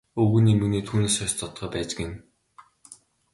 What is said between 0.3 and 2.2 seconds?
нь эмгэнээ түүнээс хойш зодохоо байж гэнэ.